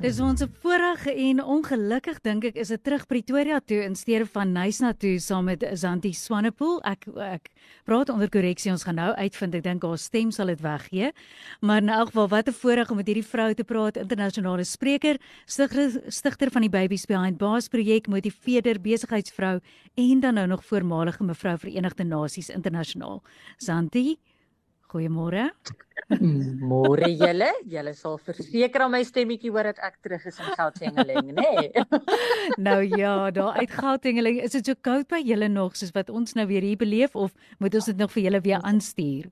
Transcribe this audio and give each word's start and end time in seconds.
Dis 0.00 0.16
ons 0.24 0.40
voorreg 0.62 1.02
en 1.12 1.42
ongelukkig 1.44 2.22
dink 2.24 2.46
ek 2.48 2.54
is 2.62 2.70
dit 2.72 2.80
terug 2.80 3.02
Pretoria 3.04 3.58
toe 3.60 3.82
in 3.84 3.92
steede 3.98 4.24
van 4.32 4.48
Nysna 4.54 4.94
toe 4.96 5.18
saam 5.20 5.50
met 5.50 5.66
Zanti 5.76 6.14
Swanepoel. 6.16 6.78
Ek 6.88 7.04
ek 7.20 7.50
praat 7.84 8.08
onder 8.08 8.30
korreksie, 8.32 8.70
ons 8.72 8.86
gaan 8.88 8.96
nou 8.96 9.10
uitvind. 9.18 9.58
Ek 9.58 9.66
dink 9.66 9.84
haar 9.84 10.00
stem 10.00 10.30
sal 10.32 10.48
dit 10.54 10.62
weggee. 10.64 11.10
Maar 11.60 11.84
in 11.84 11.92
elk 11.92 12.14
geval 12.14 12.30
wat 12.32 12.48
'n 12.48 12.56
voorreg 12.62 12.90
om 12.90 12.96
met 12.96 13.12
hierdie 13.12 13.28
vrou 13.28 13.52
te 13.52 13.64
praat, 13.64 14.00
internasionale 14.00 14.64
spreker, 14.64 15.20
stigter, 15.44 16.00
stigter 16.08 16.50
van 16.50 16.62
die 16.62 16.72
Babies 16.72 17.04
Behind 17.04 17.36
Bars 17.36 17.68
projek, 17.68 18.08
motiveerder, 18.08 18.80
besigheidsvrou 18.80 19.60
en 19.94 20.20
dan 20.20 20.34
nou 20.34 20.46
nog 20.46 20.64
voormalige 20.64 21.24
mevrou 21.24 21.58
Verenigde 21.58 22.04
Nasies 22.04 22.48
internasionaal. 22.48 23.22
Zanti, 23.58 24.16
goeiemôre. 24.88 25.52
Môre 26.10 27.06
julle, 27.14 27.50
julle 27.70 27.92
sal 27.94 28.18
verseker 28.26 28.84
aan 28.84 28.92
my 28.96 29.00
stemmetjie 29.06 29.52
hoor 29.54 29.70
dat 29.70 29.80
ek 29.86 30.00
terug 30.02 30.26
is 30.26 30.40
in 30.42 30.50
Gautengling, 30.58 31.30
nê? 31.36 31.50
Nee. 31.60 31.84
nou 32.68 32.80
ja, 32.82 33.14
daar 33.34 33.60
uit 33.60 33.70
Gautengling, 33.70 34.40
is 34.42 34.56
dit 34.58 34.72
so 34.72 34.78
koud 34.82 35.06
by 35.10 35.22
julle 35.22 35.48
nog 35.52 35.78
soos 35.78 35.94
wat 35.94 36.10
ons 36.10 36.34
nou 36.38 36.48
weer 36.50 36.66
hier 36.66 36.80
beleef 36.80 37.14
of 37.14 37.34
moet 37.62 37.78
ons 37.78 37.90
dit 37.92 38.00
nog 38.00 38.10
vir 38.16 38.26
julle 38.26 38.42
weer 38.42 38.62
aanstuur? 38.66 39.30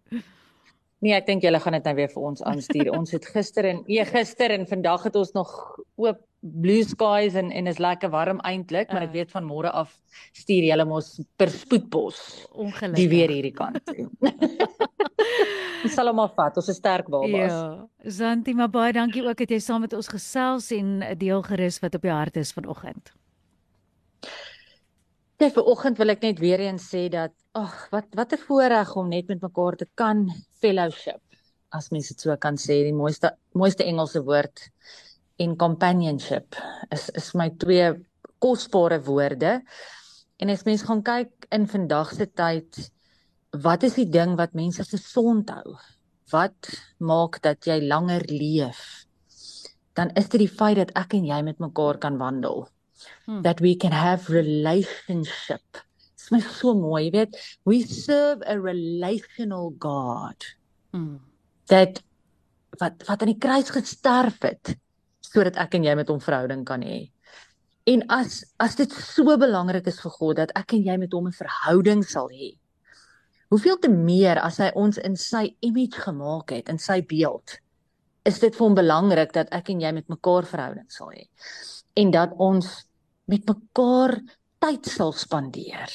Nee, 0.99 1.15
ek 1.15 1.29
dink 1.29 1.45
julle 1.47 1.61
gaan 1.63 1.77
dit 1.79 1.85
nou 1.87 1.95
weer 1.99 2.11
vir 2.11 2.31
ons 2.31 2.47
aanstuur. 2.51 2.89
ons 2.95 3.13
het 3.15 3.27
gister 3.35 3.69
en 3.71 3.85
eergister 3.87 4.55
en 4.55 4.67
vandag 4.67 5.05
het 5.07 5.19
ons 5.19 5.35
nog 5.37 5.53
oop 5.99 6.25
blue 6.41 6.85
skies 6.87 7.35
en 7.39 7.51
en 7.51 7.67
is 7.67 7.79
lekker 7.83 8.11
warm 8.11 8.39
eintlik, 8.47 8.93
maar 8.93 9.07
ek 9.07 9.11
ah. 9.11 9.15
weet 9.15 9.35
van 9.35 9.47
môre 9.47 9.71
af 9.75 9.95
stuur 10.39 10.69
julle 10.71 10.87
mos 10.87 11.17
per 11.37 11.51
spoedpos. 11.51 12.19
Ongelukkig. 12.55 12.99
Die 12.99 13.09
weer 13.11 13.35
hierdie 13.35 13.55
kant. 13.55 13.83
Ons 15.85 15.95
sal 15.95 16.11
hom 16.11 16.21
afvat. 16.23 16.57
Ons 16.61 16.71
is 16.73 16.79
sterk 16.81 17.09
babas. 17.13 17.53
Ja. 17.53 18.11
Zanti, 18.19 18.55
maar 18.55 18.71
baie 18.73 18.93
dankie 18.97 19.23
ook 19.27 19.39
dat 19.45 19.53
jy 19.55 19.61
saam 19.63 19.85
met 19.87 19.95
ons 19.97 20.11
gesels 20.11 20.71
en 20.75 21.03
'n 21.03 21.19
deel 21.19 21.43
gerus 21.43 21.79
wat 21.81 21.95
op 21.95 22.03
jou 22.03 22.15
hart 22.15 22.37
is 22.37 22.53
vanoggend. 22.53 23.13
Net 25.39 25.55
vanoggend 25.55 25.99
wil 25.99 26.11
ek 26.11 26.23
net 26.23 26.39
weer 26.39 26.61
eens 26.61 26.89
sê 26.91 27.09
dat 27.09 27.33
ag, 27.55 27.89
wat 27.91 28.07
wat 28.15 28.33
'n 28.33 28.45
voorreg 28.47 28.97
om 28.97 29.09
net 29.09 29.29
met 29.29 29.41
mekaar 29.41 29.77
te 29.77 29.87
kan 29.95 30.27
fellowship. 30.61 31.23
As 31.71 31.91
mens 31.91 32.09
dit 32.09 32.21
so 32.21 32.37
kan 32.37 32.57
sê, 32.57 32.83
die 32.83 32.93
mooiste 32.93 33.37
mooiste 33.53 33.85
Engelse 33.85 34.23
woord 34.23 34.71
en 35.39 35.57
companionship 35.57 36.57
is 36.91 37.11
is 37.11 37.35
my 37.35 37.51
twee 37.51 37.95
kosbare 38.39 39.01
woorde. 39.01 39.63
En 40.39 40.51
as 40.51 40.65
mens 40.65 40.83
gaan 40.83 41.03
kyk 41.03 41.47
in 41.51 41.67
vandag 41.67 42.13
se 42.15 42.27
tyd, 42.27 42.91
wat 43.57 43.83
is 43.83 43.97
die 43.97 44.09
ding 44.09 44.37
wat 44.37 44.57
mense 44.57 44.85
gesond 44.85 45.51
hou? 45.51 45.77
Wat 46.33 46.71
maak 47.01 47.41
dat 47.43 47.65
jy 47.65 47.81
langer 47.87 48.25
leef? 48.29 49.07
Dan 49.97 50.13
is 50.15 50.29
dit 50.29 50.45
die 50.45 50.53
feit 50.53 50.77
dat 50.77 50.93
ek 50.97 51.17
en 51.17 51.25
jy 51.27 51.41
met 51.43 51.59
mekaar 51.59 51.99
kan 51.99 52.19
wandel. 52.19 52.69
Hmm. 53.27 53.43
That 53.43 53.61
we 53.61 53.77
can 53.77 53.93
have 53.93 54.29
relationship. 54.33 55.85
Dit 56.29 56.43
is 56.43 56.59
so 56.59 56.75
mooi, 56.77 57.07
jy 57.07 57.13
weet, 57.15 57.39
we 57.65 57.81
serve 57.87 58.45
a 58.45 58.59
relational 58.61 59.73
God. 59.81 60.45
Hmm. 60.93 61.21
Dat 61.69 62.03
wat 62.79 63.01
wat 63.09 63.23
aan 63.23 63.33
die 63.33 63.41
kruis 63.41 63.71
gesterf 63.73 64.43
het 64.45 64.77
sodat 65.25 65.57
ek 65.61 65.75
en 65.77 65.85
jy 65.85 65.95
met 65.99 66.09
hom 66.09 66.21
verhouding 66.23 66.63
kan 66.69 66.85
hê. 66.85 67.09
En 67.89 68.05
as 68.13 68.43
as 68.61 68.77
dit 68.77 68.93
so 68.93 69.37
belangrik 69.41 69.89
is 69.89 70.01
vir 70.05 70.15
God 70.15 70.39
dat 70.41 70.53
ek 70.57 70.77
en 70.77 70.85
jy 70.85 70.97
met 71.01 71.13
hom 71.17 71.29
'n 71.29 71.37
verhouding 71.37 72.05
sal 72.05 72.29
hê, 72.29 72.53
Hoeveel 73.49 73.79
te 73.81 73.89
meer 73.89 74.37
as 74.45 74.59
hy 74.61 74.69
ons 74.77 74.99
in 75.01 75.15
sy 75.17 75.47
image 75.65 76.03
gemaak 76.05 76.53
het, 76.53 76.69
in 76.69 76.79
sy 76.79 77.01
beeld. 77.09 77.57
Is 78.29 78.41
dit 78.43 78.53
vir 78.53 78.65
hom 78.67 78.75
belangrik 78.77 79.33
dat 79.33 79.49
ek 79.57 79.71
en 79.73 79.81
jy 79.81 79.93
met 79.97 80.11
mekaar 80.13 80.45
verhouding 80.49 80.89
sal 80.93 81.15
hê 81.15 81.25
en 81.99 82.13
dat 82.15 82.35
ons 82.39 82.67
met 83.27 83.43
mekaar 83.49 84.15
tyd 84.63 84.87
sal 84.87 85.11
spandeer. 85.17 85.91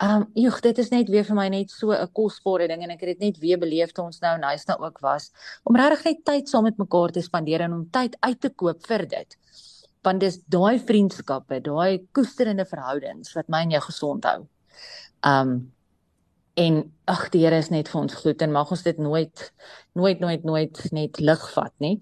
Um 0.00 0.28
joh, 0.38 0.54
dit 0.62 0.78
is 0.78 0.92
net 0.92 1.10
weer 1.10 1.26
vir 1.26 1.36
my 1.36 1.48
net 1.50 1.72
so 1.74 1.90
'n 1.92 2.12
kosbare 2.14 2.68
ding 2.68 2.82
en 2.82 2.90
ek 2.90 3.00
het 3.00 3.18
dit 3.18 3.26
net 3.26 3.38
weer 3.38 3.58
beleef 3.58 3.92
toe 3.92 4.04
ons 4.04 4.20
nou 4.20 4.38
nice 4.38 4.64
nou 4.68 4.78
ook 4.84 5.00
was 5.00 5.30
om 5.64 5.76
regtig 5.76 6.04
net 6.04 6.24
tyd 6.24 6.48
saam 6.48 6.64
met 6.64 6.78
mekaar 6.78 7.10
te 7.10 7.20
spandeer 7.20 7.60
en 7.60 7.72
om 7.72 7.90
tyd 7.90 8.16
uit 8.20 8.40
te 8.40 8.50
koop 8.50 8.86
vir 8.86 9.06
dit. 9.06 9.36
Want 10.04 10.20
dis 10.20 10.38
daai 10.46 10.78
vriendskappe, 10.78 11.60
daai 11.60 12.06
koesterende 12.12 12.64
verhoudings 12.64 13.34
wat 13.34 13.48
my 13.48 13.62
en 13.62 13.70
jou 13.70 13.80
gesond 13.80 14.24
hou. 14.24 14.46
Um 15.24 15.72
en 16.58 16.78
ag 17.06 17.28
die 17.32 17.44
Here 17.44 17.58
is 17.62 17.70
net 17.70 17.88
vir 17.92 18.00
ons 18.00 18.14
goed 18.18 18.42
en 18.42 18.52
mag 18.54 18.70
ons 18.74 18.82
dit 18.82 18.98
nooit 18.98 19.42
nooit 19.98 20.20
nooit 20.22 20.44
nooit 20.46 20.80
net 20.94 21.20
lig 21.22 21.44
vat 21.54 21.74
nie. 21.84 21.96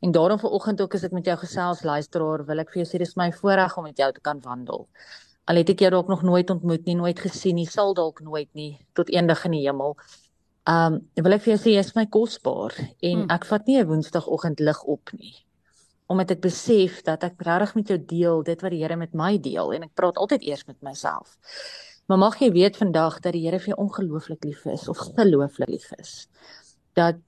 En 0.00 0.12
daarom 0.16 0.40
vanoggend 0.40 0.80
ook 0.80 0.94
as 0.96 1.04
ek 1.04 1.16
met 1.16 1.26
jou 1.28 1.36
gesels 1.42 1.82
luisteraar, 1.84 2.44
wil 2.48 2.62
ek 2.62 2.72
vir 2.72 2.82
jou 2.82 2.88
sê 2.88 3.00
dis 3.02 3.16
my 3.20 3.28
voorreg 3.36 3.76
om 3.76 3.84
met 3.84 4.00
jou 4.00 4.08
te 4.16 4.22
kan 4.24 4.40
wandel. 4.44 4.86
Al 5.50 5.60
het 5.60 5.72
ek 5.74 5.84
jou 5.84 5.90
dalk 5.92 6.08
nog 6.08 6.24
nooit 6.24 6.50
ontmoet 6.52 6.88
nie, 6.88 6.96
nooit 6.96 7.20
gesien 7.20 7.58
nie, 7.60 7.68
sal 7.68 7.92
dalk 7.98 8.22
nooit 8.24 8.48
nie 8.56 8.72
tot 8.96 9.12
eendag 9.12 9.44
in 9.50 9.58
die 9.58 9.64
hemel. 9.66 9.96
Um 10.70 11.00
wil 11.20 11.36
ek 11.36 11.44
vir 11.44 11.54
jou 11.54 11.60
sê 11.60 11.76
jy 11.76 11.84
is 11.84 11.94
my 11.96 12.06
kosbaar 12.08 12.76
en 12.80 13.24
hmm. 13.24 13.30
ek 13.36 13.46
vat 13.52 13.68
nie 13.68 13.78
'n 13.80 13.88
woensdagoggend 13.92 14.64
lig 14.64 14.82
op 14.84 15.12
nie. 15.18 15.36
Omdat 16.10 16.32
ek 16.38 16.40
besef 16.48 17.02
dat 17.06 17.24
ek 17.24 17.36
regtig 17.46 17.76
met 17.76 17.88
jou 17.92 17.98
deel 17.98 18.42
dit 18.42 18.62
wat 18.62 18.72
die 18.72 18.82
Here 18.82 18.96
met 18.96 19.14
my 19.14 19.36
deel 19.38 19.72
en 19.76 19.84
ek 19.84 19.94
praat 19.94 20.16
altyd 20.16 20.42
eers 20.48 20.66
met 20.66 20.80
myself. 20.82 21.36
Maar 22.10 22.18
mag 22.18 22.40
jy 22.42 22.48
weet 22.50 22.74
vandag 22.74 23.20
dat 23.22 23.36
die 23.36 23.44
Here 23.44 23.60
vir 23.62 23.70
jou 23.70 23.76
ongelooflik 23.84 24.42
lief 24.42 24.64
is 24.66 24.88
of 24.90 24.98
gelooflik 25.14 25.68
lief 25.70 25.92
is. 25.94 26.26
Dat 26.98 27.20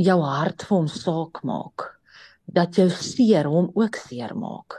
jou 0.00 0.16
hart 0.24 0.64
vir 0.64 0.78
hom 0.78 0.88
saak 0.88 1.42
maak. 1.44 1.84
Dat 2.48 2.78
jou 2.80 2.86
seer 2.88 3.50
hom 3.52 3.68
ook 3.76 4.00
seer 4.00 4.32
maak. 4.32 4.78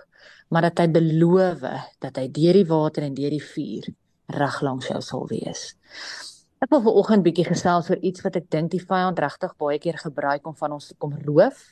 Maar 0.49 0.71
dat 0.71 0.81
hy 0.81 0.87
beloof 0.97 1.61
dat 2.01 2.17
hy 2.17 2.25
deur 2.33 2.57
die 2.57 2.65
water 2.73 3.05
en 3.05 3.13
deur 3.13 3.37
die 3.37 3.43
vuur 3.51 3.93
reg 4.33 4.59
langs 4.65 4.89
jou 4.89 4.99
sal 5.05 5.29
wees. 5.29 5.75
Ek 6.57 6.73
wil 6.73 6.81
vanoggend 6.89 7.29
bietjie 7.29 7.45
gesels 7.53 7.93
oor 7.93 8.01
iets 8.01 8.25
wat 8.25 8.41
ek 8.41 8.49
dink 8.49 8.73
die 8.73 8.81
vyand 8.81 9.21
regtig 9.21 9.53
baie 9.61 9.77
keer 9.77 10.01
gebruik 10.01 10.47
om 10.49 10.57
van 10.57 10.79
ons 10.79 10.89
te 10.89 10.97
kom 10.97 11.13
roof. 11.21 11.67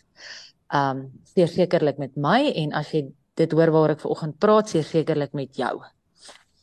Um 0.69 1.07
sekerlik 1.33 1.97
met 1.97 2.13
my 2.13 2.51
en 2.53 2.77
as 2.77 2.94
jy 2.94 3.07
dit 3.33 3.53
hoor 3.57 3.73
waar 3.73 3.97
ek 3.97 4.06
vanoggend 4.06 4.38
praat, 4.38 4.77
sekerlik 4.77 5.33
met 5.33 5.57
jou. 5.57 5.79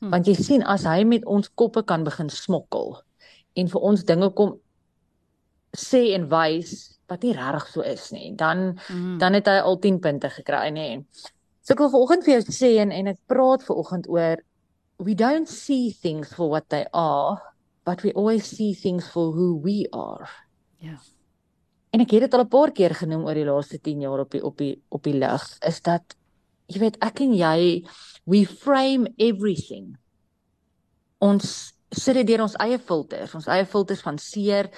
Hmm. 0.01 0.11
Want 0.13 0.29
jy 0.29 0.35
sien 0.37 0.63
as 0.63 0.85
hy 0.85 1.05
met 1.09 1.25
ons 1.25 1.49
koppe 1.55 1.83
kan 1.89 2.05
begin 2.05 2.29
smokkel 2.33 2.99
en 3.57 3.71
vir 3.73 3.87
ons 3.91 4.05
dinge 4.05 4.29
kom 4.37 4.57
sê 5.77 6.13
en 6.17 6.29
wys 6.29 6.75
wat 7.09 7.23
nie 7.23 7.33
regtig 7.37 7.67
so 7.71 7.85
is 7.87 8.11
nie, 8.13 8.35
dan 8.35 8.79
hmm. 8.89 9.17
dan 9.23 9.39
het 9.39 9.49
hy 9.49 9.61
al 9.63 9.79
10 9.79 10.01
punte 10.03 10.31
gekry, 10.35 10.71
nê. 10.75 10.89
So 11.63 11.75
ek 11.75 11.85
wil 11.85 11.93
vanoggend 11.93 12.27
vir 12.27 12.37
jou 12.37 12.55
sê 12.55 12.73
en 12.83 12.93
en 12.93 13.13
ek 13.13 13.21
praat 13.31 13.65
vanoggend 13.67 14.09
oor 14.11 14.43
we 14.99 15.15
don't 15.15 15.49
see 15.49 15.93
things 15.93 16.33
for 16.35 16.51
what 16.51 16.69
they 16.73 16.87
are, 16.93 17.39
but 17.85 18.03
we 18.03 18.13
always 18.13 18.49
see 18.49 18.75
things 18.75 19.07
for 19.13 19.31
who 19.33 19.61
we 19.63 19.85
are. 19.93 20.27
Ja. 20.81 20.97
Yeah. 20.97 21.05
En 21.97 22.03
ek 22.05 22.13
het 22.13 22.27
dit 22.27 22.35
al 22.37 22.45
'n 22.45 22.53
paar 22.53 22.71
keer 22.77 22.93
genoem 22.95 23.25
oor 23.25 23.35
die 23.35 23.49
laaste 23.49 23.79
10 23.81 24.01
jaar 24.01 24.21
op 24.21 24.31
die 24.31 24.43
op 24.45 24.57
die 24.59 24.83
op 24.89 25.03
die 25.03 25.15
lig 25.15 25.45
is 25.65 25.81
dat 25.81 26.17
jy 26.73 26.83
weet 26.83 26.99
ek 27.05 27.23
en 27.25 27.33
jy 27.37 27.59
we 28.27 28.43
frame 28.47 29.13
everything. 29.23 29.95
Ons 31.23 31.73
sit 31.95 32.19
dit 32.19 32.27
deur 32.27 32.45
ons 32.47 32.57
eie 32.65 32.79
filters 32.83 33.35
ons 33.39 33.49
eie 33.53 33.67
filters 33.69 34.03
van 34.05 34.19
seer 34.21 34.71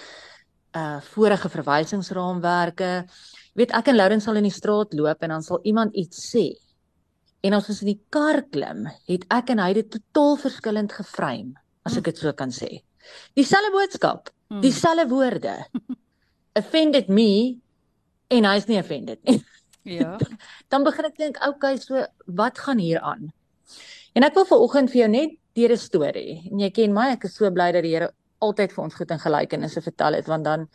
uh 0.77 1.01
vorige 1.15 1.49
verwysingsraamwerke. 1.51 2.93
Weet 3.59 3.73
ek 3.77 3.91
en 3.91 3.99
Lauren 3.99 4.23
sal 4.23 4.39
in 4.41 4.47
die 4.47 4.55
straat 4.55 4.93
loop 4.95 5.23
en 5.25 5.37
dan 5.37 5.45
sal 5.45 5.63
iemand 5.65 5.97
iets 5.97 6.21
sê. 6.29 6.51
En 7.43 7.57
as 7.57 7.71
ons 7.71 7.81
in 7.85 7.95
die 7.95 8.03
kar 8.13 8.43
klim 8.53 8.85
het 9.09 9.25
ek 9.33 9.55
en 9.55 9.63
hy 9.63 9.73
dit 9.79 9.89
totaal 9.91 10.37
verskillend 10.43 10.93
geframe 10.93 11.57
as 11.89 11.97
ek 11.97 12.11
dit 12.11 12.21
so 12.21 12.33
kan 12.37 12.53
sê. 12.53 12.83
Dieselfde 13.39 13.73
boodskap 13.73 14.29
hmm. 14.51 14.61
dieselfde 14.61 15.09
woorde. 15.09 15.57
Offended 16.61 17.09
me 17.09 17.57
en 18.29 18.45
hy's 18.45 18.67
nie 18.69 18.77
offended 18.77 19.23
nie 19.25 19.39
Ja. 19.89 20.19
Dan 20.69 20.85
begin 20.85 21.09
ek 21.09 21.17
dink, 21.17 21.41
okay, 21.47 21.77
so 21.81 22.05
wat 22.27 22.59
gaan 22.61 22.79
hier 22.83 23.01
aan? 23.01 23.31
En 24.13 24.27
ek 24.27 24.37
wil 24.37 24.49
vanoggend 24.49 24.93
vir 24.93 25.01
jou 25.05 25.11
net 25.13 25.37
deur 25.57 25.73
'n 25.73 25.81
storie. 25.81 26.33
En 26.51 26.61
jy 26.61 26.71
ken 26.71 26.93
my, 26.93 27.11
ek 27.17 27.25
is 27.25 27.37
so 27.37 27.51
bly 27.51 27.73
dat 27.73 27.83
die 27.83 27.95
Here 27.97 28.13
altyd 28.45 28.73
vir 28.73 28.85
ons 28.85 28.95
goed 28.95 29.11
en 29.11 29.21
gelykenisse 29.23 29.83
vertel 29.83 30.19
het 30.19 30.27
want 30.31 30.45
dan 30.45 30.69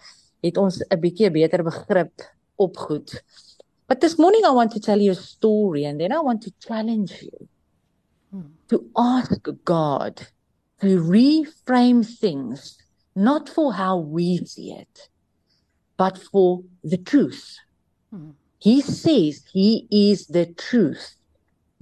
het 0.44 0.58
ons 0.58 0.82
'n 0.82 1.00
bietjie 1.00 1.32
beter 1.32 1.64
begrip 1.64 2.22
op 2.56 2.78
goed. 2.78 3.24
But 3.88 4.02
this 4.02 4.18
morning 4.18 4.46
I 4.46 4.52
want 4.52 4.72
to 4.72 4.80
tell 4.80 5.00
you 5.00 5.12
a 5.12 5.16
story 5.16 5.86
and 5.86 6.00
then 6.00 6.12
I 6.12 6.20
want 6.20 6.42
to 6.44 6.52
challenge 6.60 7.22
you 7.22 7.48
hmm. 8.32 8.56
to 8.68 8.84
ask 8.96 9.48
God 9.64 10.32
to 10.80 10.88
reframe 11.00 12.04
things 12.04 12.78
not 13.16 13.50
for 13.50 13.74
how 13.74 13.98
we 14.00 14.46
see 14.46 14.72
it 14.72 15.10
but 15.98 16.18
for 16.18 16.64
the 16.84 16.98
truth. 16.98 17.60
Hmm. 18.10 18.36
He 18.64 18.80
says 18.82 19.44
he 19.52 19.88
is 19.92 20.28
the 20.28 20.48
truth. 20.68 21.18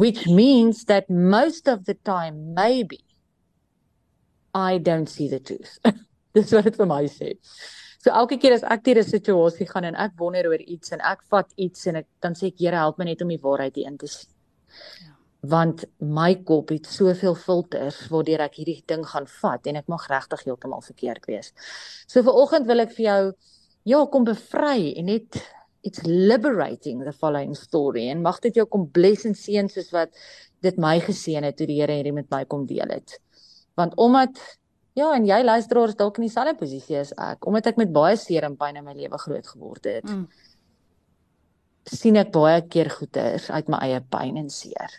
which 0.01 0.25
means 0.25 0.85
that 0.85 1.05
most 1.09 1.67
of 1.67 1.85
the 1.85 1.93
time 1.93 2.55
maybe 2.55 3.01
I 4.51 4.79
don't 4.79 5.07
see 5.07 5.27
the 5.29 5.39
truth. 5.39 5.77
Dis 6.33 6.53
wat 6.55 6.65
dit 6.65 6.79
vir 6.79 6.89
my 6.89 7.03
sê. 7.11 7.35
So 8.01 8.09
elke 8.21 8.39
keer 8.41 8.55
as 8.55 8.65
ek 8.65 8.81
deur 8.87 8.99
'n 9.01 9.09
situasie 9.11 9.67
gaan 9.69 9.85
en 9.91 9.99
ek 10.05 10.17
wonder 10.17 10.49
oor 10.49 10.63
iets 10.75 10.95
en 10.97 11.05
ek 11.11 11.21
vat 11.29 11.53
iets 11.67 11.85
en 11.91 12.01
ek 12.01 12.07
dan 12.25 12.33
sê 12.39 12.49
ek 12.49 12.57
Here 12.65 12.81
help 12.81 12.97
my 12.97 13.05
net 13.11 13.21
om 13.21 13.29
die 13.29 13.39
waarheid 13.45 13.77
in 13.77 14.01
te 14.01 14.09
sien. 14.09 14.33
Ja. 15.05 15.13
Want 15.53 15.85
my 16.01 16.33
kop 16.49 16.73
het 16.73 16.89
soveel 16.89 17.37
filters 17.37 18.01
waardeur 18.09 18.41
ek 18.49 18.57
hierdie 18.57 18.81
ding 18.89 19.05
gaan 19.13 19.29
vat 19.37 19.69
en 19.69 19.81
ek 19.83 19.87
mag 19.87 20.09
regtig 20.09 20.47
heeltemal 20.49 20.81
verkeerd 20.81 21.29
wees. 21.29 21.53
So 22.07 22.25
vir 22.25 22.33
oggend 22.33 22.65
wil 22.65 22.87
ek 22.87 22.97
vir 22.97 23.05
jou 23.05 23.23
ja, 23.85 24.05
kom 24.05 24.25
bevry 24.25 24.97
en 24.97 25.13
net 25.13 25.43
it's 25.81 26.03
liberating 26.05 27.03
the 27.03 27.13
following 27.13 27.55
story 27.57 28.07
en 28.09 28.21
mag 28.21 28.39
dit 28.43 28.55
jou 28.61 28.67
kom 28.69 28.87
bless 28.93 29.25
en 29.25 29.35
seën 29.37 29.69
soos 29.69 29.91
wat 29.95 30.13
dit 30.61 30.77
my 30.77 30.99
geseën 31.01 31.45
het 31.45 31.57
toe 31.57 31.67
die 31.69 31.79
Here 31.81 31.97
hierdie 31.97 32.15
met 32.15 32.29
my 32.33 32.43
kom 32.45 32.67
deel 32.69 32.93
het. 32.93 33.17
Want 33.79 33.95
omdat 33.97 34.37
ja, 34.97 35.11
en 35.15 35.25
jy 35.25 35.39
luisteraars 35.43 35.95
dalk 35.99 36.19
in 36.19 36.27
dieselfde 36.27 36.57
posisie 36.59 36.99
as 36.99 37.13
ek, 37.15 37.47
omdat 37.47 37.71
ek 37.71 37.79
met 37.79 37.93
baie 37.95 38.17
seer 38.19 38.45
en 38.47 38.57
pyn 38.59 38.81
in 38.81 38.85
my 38.85 38.95
lewe 38.97 39.19
groot 39.21 39.53
geword 39.53 39.87
het. 39.89 40.07
Mm. 40.07 40.25
sien 41.91 42.15
ek 42.15 42.29
baie 42.31 42.59
keer 42.69 42.91
goeters 42.93 43.47
uit 43.49 43.69
my 43.71 43.79
eie 43.87 44.01
pyn 44.13 44.35
en 44.37 44.51
seer. 44.53 44.93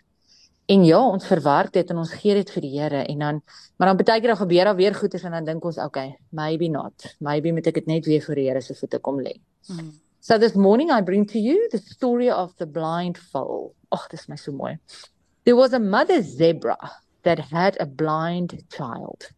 En 0.72 0.82
ja, 0.84 0.98
ons 0.98 1.26
verwerk 1.26 1.70
dit 1.76 1.90
en 1.94 2.00
ons 2.02 2.14
gee 2.20 2.34
dit 2.34 2.50
vir 2.54 2.64
die 2.64 2.72
Here 2.72 3.02
en 3.06 3.18
dan 3.22 3.40
maar 3.78 3.92
dan 3.92 4.00
baie 4.00 4.20
keer 4.20 4.32
dan 4.32 4.40
gebeur 4.40 4.64
daar 4.64 4.76
weer 4.76 4.94
goeters 4.94 5.24
en 5.28 5.36
dan 5.36 5.46
dink 5.46 5.64
ons, 5.64 5.78
okay, 5.78 6.16
maybe 6.30 6.68
not. 6.68 7.06
Maybe 7.20 7.52
moet 7.52 7.70
ek 7.70 7.80
dit 7.80 7.86
net 7.90 8.06
weer 8.06 8.22
vir 8.26 8.40
die 8.40 8.48
Here 8.48 8.62
se 8.62 8.74
voete 8.74 8.98
kom 8.98 9.20
lê. 9.22 9.36
Mm. 9.70 9.92
So 10.24 10.38
this 10.38 10.54
morning 10.54 10.92
I 10.92 11.00
bring 11.00 11.26
to 11.26 11.40
you 11.40 11.68
the 11.72 11.78
story 11.78 12.30
of 12.30 12.56
the 12.56 12.64
blind 12.64 13.18
foal. 13.18 13.74
Oh, 13.90 14.06
this 14.08 14.28
my 14.28 14.36
so 14.36 14.52
mooi. 14.52 14.78
There 15.44 15.56
was 15.56 15.72
a 15.72 15.80
mother 15.80 16.22
zebra 16.22 16.78
that 17.24 17.40
had 17.40 17.76
a 17.80 17.86
blind 17.86 18.62
child. 18.72 19.32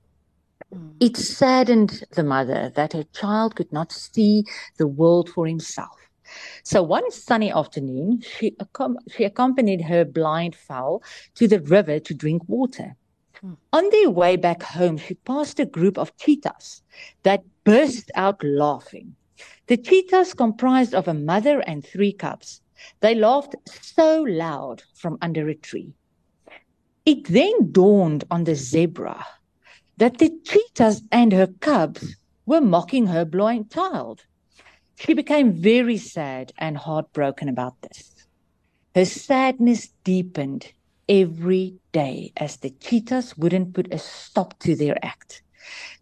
Mm. 0.70 0.96
It 1.00 1.16
saddened 1.16 2.04
the 2.10 2.22
mother 2.22 2.70
that 2.76 2.92
her 2.92 3.04
child 3.14 3.56
could 3.56 3.72
not 3.72 3.92
see 3.92 4.44
the 4.76 4.86
world 4.86 5.30
for 5.30 5.46
himself. 5.46 5.98
So 6.64 6.82
one 6.82 7.10
sunny 7.10 7.50
afternoon, 7.50 8.20
she, 8.20 8.50
accom- 8.60 8.98
she 9.08 9.24
accompanied 9.24 9.80
her 9.80 10.04
blind 10.04 10.54
fowl 10.54 11.02
to 11.36 11.48
the 11.48 11.60
river 11.60 11.98
to 11.98 12.12
drink 12.12 12.42
water. 12.46 12.94
Mm. 13.42 13.56
On 13.72 13.88
their 13.88 14.10
way 14.10 14.36
back 14.36 14.62
home, 14.62 14.98
she 14.98 15.14
passed 15.14 15.58
a 15.58 15.64
group 15.64 15.96
of 15.96 16.14
cheetahs 16.18 16.82
that 17.22 17.42
burst 17.64 18.10
out 18.14 18.44
laughing. 18.44 19.16
The 19.66 19.76
cheetahs 19.76 20.34
comprised 20.34 20.94
of 20.94 21.08
a 21.08 21.14
mother 21.14 21.60
and 21.60 21.84
three 21.84 22.12
cubs. 22.12 22.60
They 23.00 23.14
laughed 23.14 23.54
so 23.66 24.22
loud 24.22 24.82
from 24.94 25.18
under 25.22 25.48
a 25.48 25.54
tree. 25.54 25.94
It 27.06 27.24
then 27.28 27.72
dawned 27.72 28.24
on 28.30 28.44
the 28.44 28.54
zebra 28.54 29.26
that 29.96 30.18
the 30.18 30.30
cheetahs 30.44 31.02
and 31.12 31.32
her 31.32 31.46
cubs 31.46 32.16
were 32.46 32.60
mocking 32.60 33.06
her 33.06 33.24
blind 33.24 33.70
child. 33.70 34.24
She 34.96 35.14
became 35.14 35.52
very 35.52 35.96
sad 35.96 36.52
and 36.58 36.76
heartbroken 36.76 37.48
about 37.48 37.80
this. 37.82 38.26
Her 38.94 39.04
sadness 39.04 39.88
deepened 40.04 40.72
every 41.08 41.78
day 41.92 42.32
as 42.36 42.56
the 42.56 42.70
cheetahs 42.70 43.36
wouldn't 43.36 43.74
put 43.74 43.92
a 43.92 43.98
stop 43.98 44.58
to 44.60 44.74
their 44.74 44.96
act. 45.04 45.42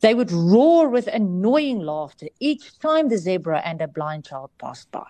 They 0.01 0.15
would 0.15 0.33
roar 0.33 0.89
with 0.89 1.07
annoying 1.07 1.81
laughter 1.81 2.29
each 2.41 2.79
time 2.79 3.09
the 3.09 3.19
zebra 3.19 3.63
and 3.65 3.81
a 3.81 3.89
blind 3.89 4.25
child 4.25 4.51
passed 4.59 4.91
by. 4.91 5.07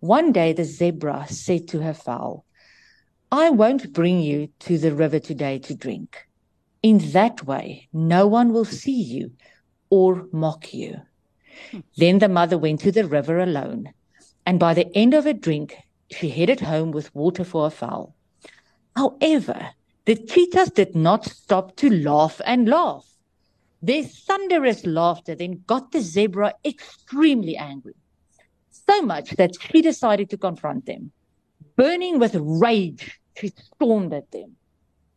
One 0.00 0.32
day 0.32 0.52
the 0.52 0.64
zebra 0.64 1.26
said 1.28 1.66
to 1.68 1.80
her 1.80 1.94
fowl, 1.94 2.44
I 3.32 3.50
won't 3.50 3.92
bring 3.92 4.20
you 4.20 4.50
to 4.60 4.78
the 4.78 4.94
river 4.94 5.18
today 5.18 5.58
to 5.60 5.74
drink. 5.74 6.28
In 6.82 6.98
that 7.10 7.44
way, 7.44 7.88
no 7.92 8.28
one 8.28 8.52
will 8.52 8.64
see 8.64 9.02
you 9.02 9.32
or 9.90 10.28
mock 10.30 10.72
you. 10.72 11.00
Then 11.96 12.20
the 12.20 12.28
mother 12.28 12.56
went 12.56 12.80
to 12.80 12.92
the 12.92 13.06
river 13.06 13.40
alone, 13.40 13.92
and 14.44 14.60
by 14.60 14.74
the 14.74 14.96
end 14.96 15.14
of 15.14 15.24
her 15.24 15.32
drink, 15.32 15.74
she 16.10 16.28
headed 16.28 16.60
home 16.60 16.92
with 16.92 17.14
water 17.14 17.42
for 17.42 17.66
a 17.66 17.70
fowl. 17.70 18.14
However, 18.94 19.70
the 20.04 20.14
cheetahs 20.14 20.70
did 20.70 20.94
not 20.94 21.24
stop 21.24 21.74
to 21.76 21.90
laugh 21.90 22.40
and 22.44 22.68
laugh. 22.68 23.15
Their 23.86 24.02
thunderous 24.02 24.84
laughter 24.84 25.36
then 25.36 25.62
got 25.64 25.92
the 25.92 26.00
zebra 26.00 26.54
extremely 26.64 27.56
angry. 27.56 27.94
So 28.68 29.00
much 29.02 29.30
that 29.36 29.52
she 29.60 29.80
decided 29.80 30.28
to 30.30 30.36
confront 30.36 30.86
them. 30.86 31.12
Burning 31.76 32.18
with 32.18 32.34
rage, 32.34 33.20
she 33.38 33.52
stormed 33.74 34.12
at 34.12 34.32
them. 34.32 34.56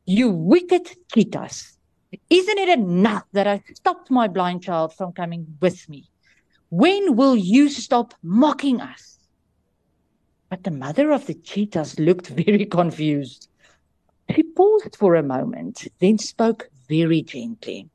You 0.06 0.30
wicked 0.30 0.88
cheetahs! 1.12 1.80
Isn't 2.30 2.60
it 2.60 2.70
enough 2.70 3.26
that 3.32 3.48
I 3.48 3.64
stopped 3.74 4.12
my 4.12 4.28
blind 4.28 4.62
child 4.62 4.94
from 4.94 5.14
coming 5.14 5.48
with 5.60 5.90
me? 5.90 6.08
When 6.70 7.16
will 7.16 7.36
you 7.36 7.70
stop 7.70 8.14
mocking 8.22 8.82
us? 8.82 9.18
But 10.48 10.64
the 10.64 10.70
mother 10.86 11.12
of 11.12 11.26
the 11.26 11.34
cheetahs 11.34 11.98
looked 11.98 12.28
very 12.28 12.68
confused. 12.68 13.50
She 14.30 14.44
paused 14.44 14.96
for 14.96 15.16
a 15.16 15.24
moment, 15.24 15.88
then 15.98 16.20
spoke 16.20 16.70
very 16.88 17.24
gently. 17.24 17.90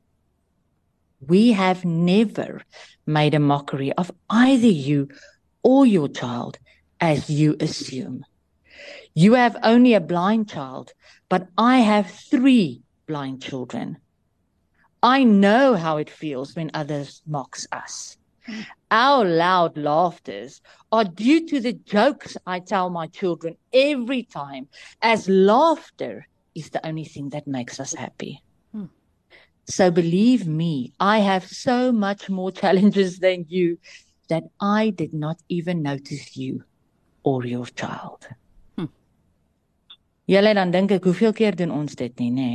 We 1.19 1.53
have 1.53 1.85
never 1.85 2.61
made 3.05 3.33
a 3.33 3.39
mockery 3.39 3.93
of 3.93 4.11
either 4.29 4.67
you 4.67 5.09
or 5.63 5.85
your 5.85 6.07
child, 6.07 6.59
as 6.99 7.29
you 7.29 7.55
assume. 7.59 8.25
You 9.13 9.33
have 9.33 9.57
only 9.63 9.93
a 9.93 10.01
blind 10.01 10.49
child, 10.49 10.93
but 11.29 11.47
I 11.57 11.77
have 11.77 12.09
three 12.09 12.81
blind 13.07 13.41
children. 13.41 13.97
I 15.01 15.23
know 15.23 15.75
how 15.75 15.97
it 15.97 16.09
feels 16.09 16.55
when 16.55 16.71
others 16.73 17.21
mocks 17.25 17.67
us. 17.71 18.17
Our 18.91 19.25
loud 19.25 19.77
laughters 19.77 20.61
are 20.91 21.03
due 21.03 21.47
to 21.47 21.59
the 21.59 21.73
jokes 21.73 22.37
I 22.45 22.59
tell 22.59 22.89
my 22.89 23.07
children 23.07 23.57
every 23.73 24.23
time, 24.23 24.67
as 25.01 25.27
laughter 25.27 26.27
is 26.53 26.69
the 26.69 26.85
only 26.85 27.05
thing 27.05 27.29
that 27.29 27.47
makes 27.47 27.79
us 27.79 27.93
happy. 27.93 28.41
So 29.67 29.89
believe 29.89 30.47
me, 30.47 30.93
I 30.99 31.19
have 31.19 31.47
so 31.47 31.91
much 31.91 32.29
more 32.29 32.51
challenges 32.61 33.19
than 33.19 33.45
you 33.47 33.77
that 34.29 34.43
I 34.59 34.89
did 34.91 35.13
not 35.13 35.37
even 35.49 35.81
notice 35.81 36.37
you 36.37 36.63
or 37.23 37.45
your 37.45 37.65
child. 37.65 38.27
Hm. 38.77 38.89
Julle 40.29 40.53
dan 40.53 40.71
dink 40.71 40.91
ek 40.97 41.05
hoeveel 41.05 41.33
keer 41.33 41.57
doen 41.57 41.73
ons 41.73 41.95
dit 41.97 42.13
nie, 42.19 42.31
nê? 42.31 42.51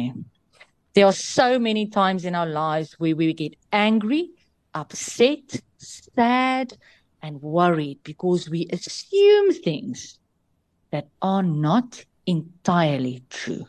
There 0.94 1.06
are 1.06 1.14
so 1.14 1.58
many 1.58 1.86
times 1.86 2.24
in 2.24 2.34
our 2.34 2.46
lives 2.46 2.94
where 2.98 3.14
we 3.14 3.32
get 3.32 3.54
angry, 3.72 4.30
upset, 4.74 5.62
sad 5.78 6.76
and 7.22 7.40
worried 7.42 8.00
because 8.02 8.50
we 8.50 8.66
assume 8.72 9.52
things 9.52 10.18
that 10.90 11.08
are 11.22 11.42
not 11.42 12.04
entirely 12.26 13.22
true 13.30 13.66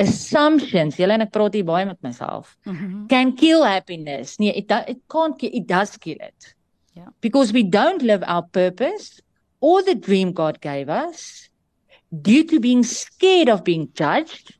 assumptions 0.00 0.96
julle 0.98 1.16
en 1.16 1.24
ek 1.26 1.32
praat 1.34 1.56
hier 1.58 1.66
baie 1.68 1.86
met 1.88 2.00
myself 2.06 2.56
mm 2.66 2.76
-hmm. 2.76 3.08
can 3.12 3.34
kill 3.36 3.64
happiness 3.64 4.38
nee 4.38 4.52
it, 4.60 4.72
it 4.88 5.00
can't 5.08 5.38
kill, 5.38 5.50
it 5.52 5.66
does 5.66 5.96
kill 5.96 6.16
it 6.30 6.54
yeah 6.94 7.10
because 7.20 7.52
we 7.52 7.62
don't 7.62 8.02
live 8.02 8.24
our 8.26 8.46
purpose 8.60 9.20
or 9.60 9.82
the 9.82 9.94
dream 9.94 10.32
god 10.32 10.60
gave 10.60 10.88
us 10.88 11.50
due 12.10 12.44
to 12.44 12.60
being 12.60 12.82
scared 12.82 13.48
of 13.48 13.62
being 13.62 13.88
judged 13.94 14.56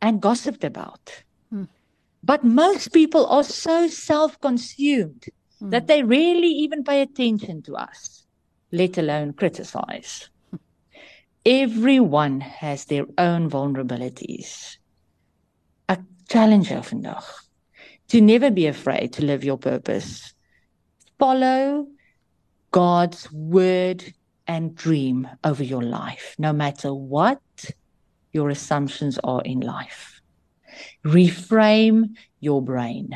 and 0.00 0.20
gossiped 0.20 0.64
about 0.64 1.24
mm. 1.52 1.68
but 2.22 2.44
most 2.44 2.92
people 2.92 3.26
are 3.26 3.44
so 3.44 3.88
self-consumed 3.88 5.24
mm. 5.62 5.70
that 5.70 5.86
they 5.86 6.02
rarely 6.02 6.52
even 6.64 6.84
pay 6.84 7.00
attention 7.00 7.62
to 7.62 7.74
us 7.76 8.26
let 8.72 8.98
alone 8.98 9.32
criticize 9.32 10.30
Everyone 11.46 12.40
has 12.40 12.86
their 12.86 13.04
own 13.18 13.50
vulnerabilities. 13.50 14.78
A 15.90 15.98
challenge 16.26 16.70
jou 16.70 16.80
vandag 16.80 17.24
to 18.08 18.20
never 18.20 18.50
be 18.50 18.66
afraid 18.66 19.12
to 19.12 19.24
live 19.24 19.44
your 19.44 19.58
purpose. 19.58 20.32
Follow 21.18 21.86
God's 22.70 23.30
word 23.30 24.14
and 24.46 24.74
dream 24.74 25.28
over 25.44 25.62
your 25.62 25.82
life, 25.82 26.34
no 26.38 26.52
matter 26.52 26.94
what 26.94 27.40
your 28.32 28.48
assumptions 28.48 29.18
are 29.22 29.42
in 29.42 29.60
life. 29.60 30.22
Reframe 31.04 32.16
your 32.40 32.62
brain. 32.62 33.12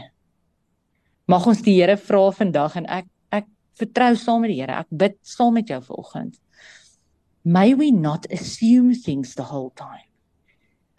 Mag 1.27 1.47
ons 1.49 1.65
die 1.65 1.81
Here 1.81 1.97
vra 1.97 2.29
vandag 2.37 2.77
en 2.77 2.91
ek 2.93 3.09
ek 3.33 3.49
vertrou 3.81 4.13
saam 4.21 4.45
met 4.45 4.53
die 4.53 4.61
Here. 4.61 4.85
Ek 4.85 4.93
bid 4.93 5.17
saam 5.25 5.57
met 5.57 5.73
jou 5.73 5.81
vanoggend 5.81 6.37
may 7.57 7.75
we 7.75 7.91
not 7.91 8.27
assume 8.39 8.93
things 8.95 9.35
the 9.35 9.49
whole 9.53 9.71
time 9.71 10.09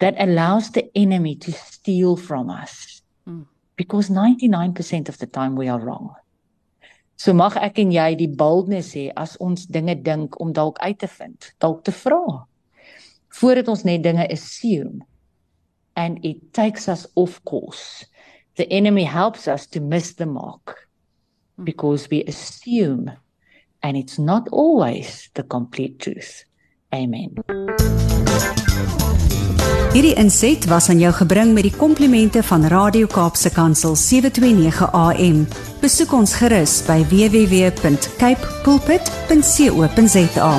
that 0.02 0.14
allows 0.18 0.70
the 0.70 0.84
enemy 0.96 1.34
to 1.44 1.52
steal 1.52 2.16
from 2.16 2.50
us 2.50 3.02
mm. 3.28 3.46
because 3.76 4.10
99% 4.10 5.08
of 5.08 5.18
the 5.18 5.26
time 5.26 5.54
we 5.56 5.68
are 5.68 5.80
wrong 5.80 6.14
so 7.16 7.34
mag 7.36 7.58
ek 7.68 7.78
en 7.84 7.92
jy 7.94 8.08
die 8.22 8.32
boldness 8.42 8.94
hê 8.96 9.10
as 9.26 9.36
ons 9.46 9.68
dinge 9.76 9.94
dink 10.08 10.40
om 10.40 10.54
dalk 10.56 10.80
uit 10.80 10.98
te 11.04 11.10
vind 11.18 11.52
dalk 11.62 11.84
te 11.84 11.94
vra 12.02 12.24
voordat 13.40 13.68
ons 13.68 13.86
net 13.86 14.02
dinge 14.08 14.26
assume 14.32 15.04
and 15.96 16.24
it 16.24 16.52
takes 16.52 16.88
us 16.88 17.06
off 17.14 17.42
course. 17.44 18.06
The 18.56 18.70
enemy 18.72 19.04
helps 19.04 19.48
us 19.48 19.66
to 19.68 19.80
miss 19.80 20.14
the 20.14 20.26
mark 20.26 20.88
because 21.62 22.08
we 22.10 22.24
assume 22.24 23.12
and 23.82 23.96
it's 23.96 24.18
not 24.18 24.48
always 24.50 25.30
the 25.34 25.42
complete 25.42 25.98
truth. 25.98 26.44
Amen. 26.92 27.32
Hierdie 29.90 30.14
inset 30.14 30.68
was 30.70 30.86
aan 30.88 31.00
jou 31.02 31.10
gebring 31.12 31.50
met 31.54 31.66
die 31.66 31.74
komplimente 31.74 32.42
van 32.46 32.66
Radio 32.70 33.10
Kaapse 33.10 33.50
Kansel 33.50 33.96
729 33.98 34.86
AM. 34.94 35.42
Besoek 35.82 36.14
ons 36.14 36.36
gerus 36.38 36.78
by 36.86 37.02
www.cape 37.10 38.54
pulpit.co.za. 38.62 40.52